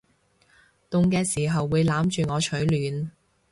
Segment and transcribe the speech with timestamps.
[0.89, 3.11] 凍嘅時候會攬住我取暖